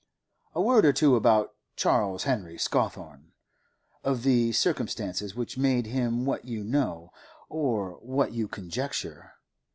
A 0.55 0.61
word 0.63 0.83
or 0.83 0.93
two 0.93 1.15
about 1.15 1.53
Charles 1.75 2.23
Henry 2.23 2.57
Scawthorne, 2.57 3.33
of 4.03 4.23
the 4.23 4.51
circumstances 4.51 5.35
which 5.35 5.59
made 5.59 5.85
him 5.85 6.25
what 6.25 6.43
you 6.43 6.63
know, 6.63 7.13
or 7.49 7.99
what 8.01 8.31
you 8.31 8.47
conjecture. 8.47 9.33